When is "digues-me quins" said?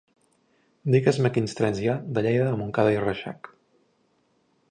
0.95-1.53